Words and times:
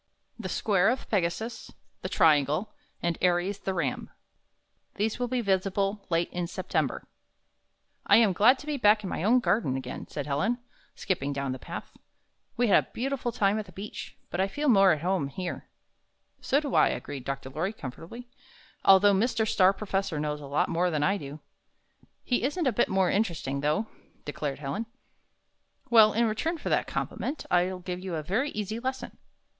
THE 0.39 0.49
SQUARE 0.49 0.89
OF 0.89 1.07
PEGASUS, 1.11 1.73
THE 2.01 2.09
TRIANGLE, 2.09 2.73
AND 3.03 3.19
ARIES, 3.21 3.59
THE 3.59 3.75
RAM 3.75 4.09
These 4.95 5.19
will 5.19 5.27
he 5.27 5.41
visible 5.41 6.07
late 6.09 6.33
in 6.33 6.47
September 6.47 7.07
"1 8.07 8.17
am 8.17 8.33
glad 8.33 8.57
to 8.57 8.65
be 8.65 8.77
back 8.77 9.03
in 9.03 9.11
my 9.11 9.23
own 9.23 9.39
garden 9.41 9.77
again," 9.77 10.07
said 10.07 10.25
Helen, 10.25 10.57
skipping 10.95 11.33
down 11.33 11.51
the 11.51 11.59
path. 11.59 11.93
''We 12.57 12.67
had 12.67 12.83
a 12.85 12.91
beautiful 12.93 13.31
time 13.31 13.59
at 13.59 13.67
the 13.67 13.71
beach, 13.71 14.17
but 14.31 14.41
I 14.41 14.47
feel 14.47 14.69
more 14.69 14.91
at 14.91 15.01
home 15.03 15.27
here." 15.27 15.67
''So 16.41 16.59
do 16.59 16.73
I," 16.73 16.87
agreed 16.87 17.23
Dr. 17.23 17.51
Lorry, 17.51 17.71
comfortably, 17.71 18.27
"although 18.83 19.13
Mr. 19.13 19.47
Star 19.47 19.71
Professor 19.71 20.19
knows 20.19 20.41
a 20.41 20.47
lot 20.49 20.67
more 20.67 20.89
than 20.89 21.03
I 21.03 21.17
do." 21.17 21.41
"He 22.23 22.41
isn't 22.41 22.65
a 22.65 22.71
bit 22.73 22.89
more 22.89 23.11
interesting, 23.11 23.61
though," 23.61 23.85
declared 24.25 24.57
Helen. 24.57 24.87
"Well, 25.91 26.11
in 26.11 26.25
return 26.25 26.57
for 26.57 26.69
that 26.69 26.87
compliment, 26.87 27.45
I'll 27.51 27.77
give 27.77 27.99
you 27.99 28.15
a 28.15 28.23
yery 28.23 28.49
easy 28.55 28.79
lesson. 28.79 29.19